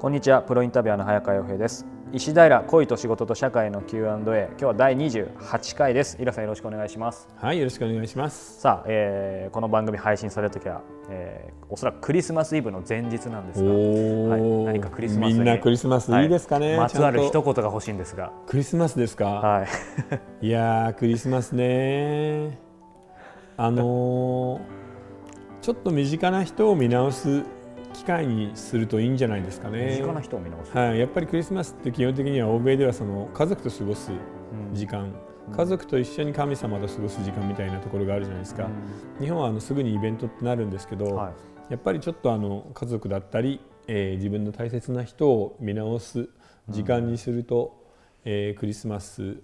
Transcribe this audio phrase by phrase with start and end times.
[0.00, 0.42] こんにちは。
[0.42, 1.84] プロインタビュアーの早川洋平です。
[2.12, 6.16] 石平恋と仕事と社会の Q&A 今日は第28回です。
[6.20, 7.28] イラさんよろしくお願いします。
[7.36, 8.60] はいよろしくお願いします。
[8.60, 16.26] さあ、えー、この番組配信される時は、えー、おそらくクリスマスイブの前日なんですが、はい、何かクリスマスみんなクリスマスい。
[16.26, 18.30] いですかね、はい、まつわる一言が欲しいんですが。
[18.46, 19.24] クリスマスですか？
[19.26, 19.64] は
[20.40, 20.46] い。
[20.46, 22.56] いやクリスマスね。
[23.56, 24.60] あのー、
[25.60, 27.42] ちょっと身近な人を見直す
[27.98, 29.86] 機会にするといいんじゃないですかね。
[29.90, 34.12] 身近な人を見直す、はい、やっぱりクリスマスって基本的には欧米ではその家族と過ごす
[34.72, 35.12] 時間、
[35.48, 38.66] うん、家族と一緒に神様と過ごす時間みたいなところがあるじゃないですか。
[39.18, 41.32] うん、日本はあのすぐにイベントってなるんですけど、はい、
[41.72, 46.28] やっぱりちょっとあの家族だったり、えー、自分の大切な人を見直す
[46.68, 47.82] 時間にすると、
[48.24, 49.38] うん、えー、クリスマス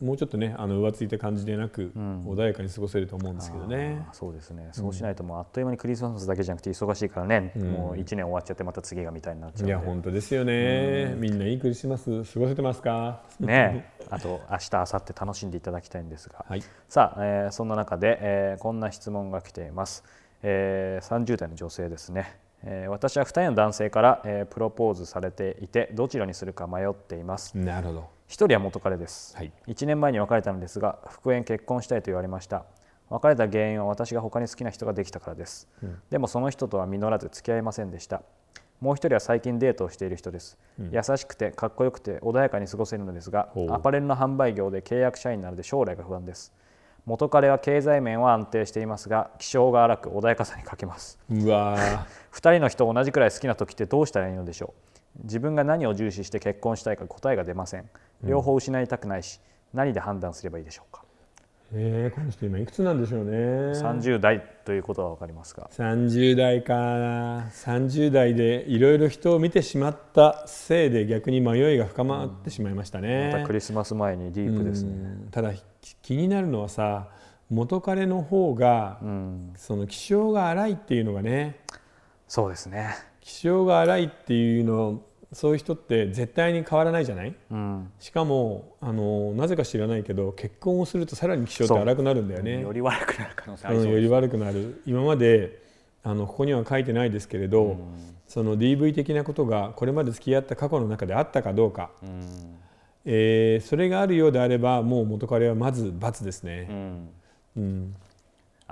[0.00, 4.06] もうちょっとねあの浮ついた感じでなく、うん、穏やかに過ごせると思うんですけどね。
[4.12, 4.68] そうですね。
[4.72, 9.66] そうしないともうあっという間にクリスマスだけじゃなくて忙しいからね、うん、もう一年終わっちゃってまた次がみたいになっちゃう。
[9.66, 13.22] いや本当ですよね、うん、みんないいクリスマス過ごせてますか？
[13.40, 13.90] ね。
[14.10, 20.04] あと明日明後日楽しんでいただきたいんですが、はい、さあ、えー、そんな中で、えー、こんな質問が来ています。
[20.42, 22.38] えー、30代の女性ですね。
[22.64, 27.56] えー、私は2人の男性から、えー、プロポーズされていてどちらにするか迷っています。
[27.56, 28.00] なるほど。
[28.28, 32.64] 1人は元彼です、はい、1年前に別れたのですが復縁結婚したいと言われました。
[33.10, 38.22] 別れた原因は私が他に好きな人ができたからです、うん、でもその人とは実らず付き合いませんでした。
[38.80, 46.52] もう一人は最近デートをしている人です、うん、優しくてかっこよくて穏やかに過ごせるのですがアパレルの販売業で契約社員なので将来が不安です
[47.08, 51.18] 元彼は経済面は安定していますが気性が荒く穏やかさに欠けます。
[51.30, 54.74] うわ2人の人同じくらい好きな時ってどうしたらいいのでしょ
[55.18, 55.22] う。
[55.22, 57.88] 自分が何を重視して結婚したいか答えが出ません。
[58.22, 59.40] 両方失いたくないし、
[59.72, 61.02] うん、何で判断すればいいでしょうか
[61.70, 63.32] えー、この人今いくつなんでしょうね。
[63.32, 66.72] 30代ということは分かりますか30代か。
[67.52, 75.52] 30代でいろいろ人を見てしまったせいで逆に迷いが深まってしまいましたね、うん、またクリスマス前にディープですね、ただ
[76.00, 77.08] 気になるのはさ
[77.50, 81.60] 元彼の方が、うん、その気性が荒いっていうのがね。
[82.28, 82.94] そうですね。
[83.20, 85.02] 気性が荒いっていうの
[85.32, 92.62] そういう人って絶対に変わらないじゃない、うん、しかもあのなぜか知らないけど結婚をするとさらに気性って荒くなるんだよね。
[92.62, 93.86] より悪くなる可能性ある、う。
[93.86, 94.82] ん、より悪くなる。
[94.86, 95.62] 今まで
[96.02, 97.78] あのここには書いてないですけれど、うん、
[98.26, 102.56] その DV 的なことがこれまで付き合った過去の中であったかどうか、うん、
[103.04, 106.68] えー、それがあるようであればもう元彼はまず罰ですね、
[107.54, 107.94] うん。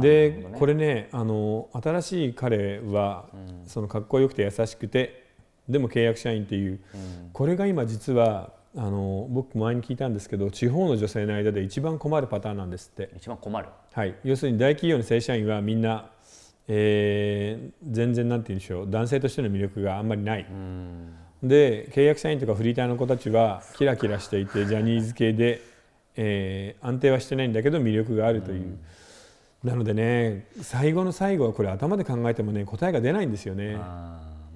[0.00, 3.26] で、ね、これねあの新しい彼は、
[3.66, 5.27] そのかっこよくて優しくて
[5.68, 6.80] でも契約社員っていう、
[7.32, 13.10] これが今実はあの僕前に聞いたんですけど地方の女性の間で一番困るパターンなんですって。
[13.16, 16.10] 一番困る、はい、要するに大企業の正社員はみんな、
[16.68, 18.90] えー、全然なんて言うんでしょう。
[18.90, 20.46] 男性としての魅力があんまりない、
[21.42, 25.60] で契約社員とかフリーターの子たちはキラキラしていてジャニーズ系で、
[26.16, 28.78] えー、安定はしてないんだけど魅力があるという。
[29.64, 33.76] なのでね最後の最後はこれ頭で考えてもね答えが出ないんですよね。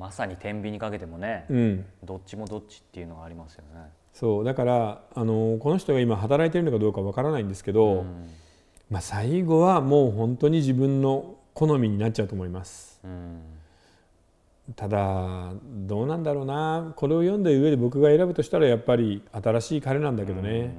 [0.00, 3.82] まさに天秤にかけてもね、うん、どっちもどっちっていうのがありますよね。
[4.14, 4.44] そう。
[4.44, 8.30] だからあのこの人が今働いてるのかどうかわからないんですけど、うん、
[8.90, 12.98] まあ、最後はもう本当に自分の好みになっちゃうと思います。
[13.04, 13.42] うん。
[14.74, 15.52] ただ
[15.86, 16.94] どうなんだろうな。
[16.96, 20.74] これを読んで上で僕が選ぶとしたらやっぱり新しい彼なんだけどね、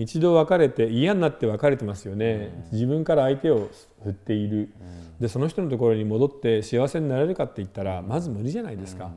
[0.00, 3.68] 一度別れて嫌になって別れてますよね、自分から相手を
[4.02, 4.72] 振っている、
[5.20, 9.10] でその人のところに戻って幸せになれるかって言ったらまず無理じゃないですか、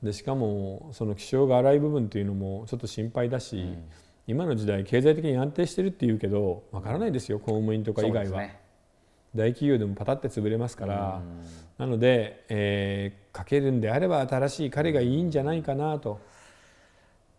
[0.00, 3.76] でしかもその気性が荒い部分というのもちょっと心配だし、
[4.28, 7.40] 今の時代経済的に安定してるっていうけどわからないですよ。
[7.40, 8.60] 公務員とか以外は、ね、
[9.34, 11.20] 大企業でもパタって潰れますから、
[11.78, 16.20] なので、えー、かけるんであれば新しい彼がいいんじゃないかなと。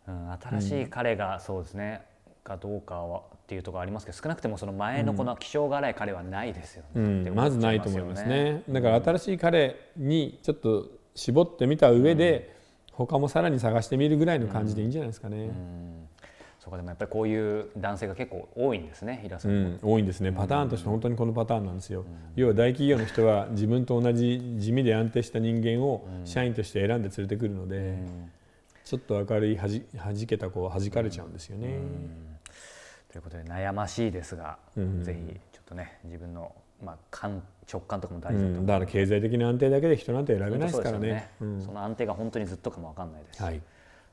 [0.07, 2.01] うん、新しい彼がそうですね、
[2.49, 8.63] かどうかはっていうところありますけど少なくてもその前のこの気性が荒い彼はないですよね、うん、まずないと思いますね。
[8.67, 12.55] だから新しい彼にちょっと絞ってみた上で、
[12.89, 15.37] うん、他もさらに探してみるぐらいの感じでいいんじゃないですかね。
[15.37, 16.07] うん。
[16.59, 20.31] そうかでもやっぱりこういう男性が結構多いんですね平さん、うん、多いんですね。
[20.33, 28.31] パターンとして本当にこのパターンなんですよ、うん、要は大企業の人は自分と同じ地味で安定した人間を社員として選んで連れてくるので、うん、
[28.83, 31.79] ちょっと明るいはじはじけた子ははじかれちゃうんですよね。
[33.11, 36.53] ということで悩ましいですが、うん、ぜひちょっとね自分の、
[36.83, 37.41] まあ、感
[37.71, 41.29] 直感とかも大事だと、うん、だから経済的な安定だけで人なんて選べないですからね、ね。
[41.41, 43.37] うん、その安定が本当にずっとかも分かんないです。
[43.37, 43.61] し、はい、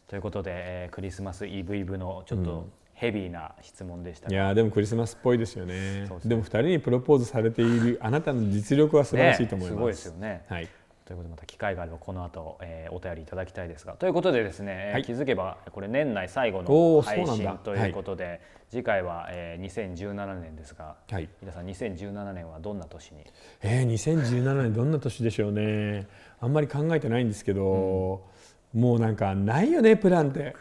[0.09, 6.09] ということで、えー、クリスマスイブイブのちょっと、ヘビーな質問でしたいやでもクリスマスっぽいですよね。
[6.25, 10.69] で、ね、も2人にプロポーズされているあなたの実力は素晴らしいと思います、ね、すごいですよね、はい
[11.07, 23.25] ということでまた機会があればこの後、えー、お便りいただきたいですがということでですね、はい、気づけばこれ年内最後の配信ということで、はい、次回は、えー、2017年ですが、はい、皆さん2017年はどんな年に？
[23.63, 26.09] えー、2017年どんな年でしょうね。
[26.41, 28.25] あんまり考えてないんですけど、
[28.75, 30.57] うん、もうなんかないよねプランって。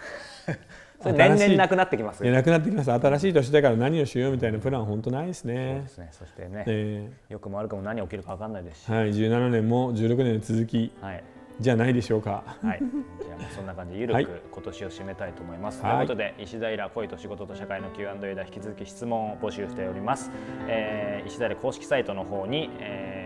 [1.01, 2.23] それ年々なくなってきます。
[2.23, 2.91] なくなってきます。
[2.91, 5.75] 新しい年だから何をしようみたいなプラン本当ないですね。
[5.75, 6.09] そうですね。
[6.11, 8.91] そしてね、えー、よくも悪くも何起きるか分かんないですし。
[8.91, 11.23] はい17年も16年続き、はい、
[11.59, 12.43] じゃないでしょうか。
[12.61, 12.79] はい。
[12.79, 16.05] じゃあそんな感じでゆるく今年を締めたいと思います、はい、とい。
[16.05, 20.31] うことで石平恋と仕事と社会の Q&A で引き続き質問を募集しております、
[20.67, 23.24] えー、石平公式サイトの方に、えー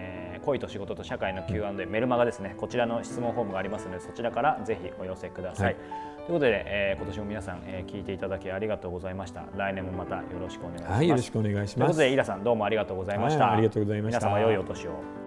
[0.50, 9.46] 恋と仕事と社会の Q&A、メルマガですねこちらの質問フォームがありますのでそちらからぜひお寄せください、はいということで、えー、今年も皆さん、えー、聞いていただきありがとうございました。
[9.58, 10.94] 来年もまたよろしくお願いします。
[10.94, 11.76] はい、よろしくお願いします。
[11.76, 13.46] ということで、イラさんどうもありがとうございました。
[13.46, 14.28] はい、ありがとうございました。
[14.28, 15.19] 皆様良いお年を。